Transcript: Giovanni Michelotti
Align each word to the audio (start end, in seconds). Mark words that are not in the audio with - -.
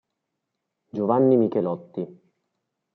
Giovanni 0.91 1.37
Michelotti 1.37 2.01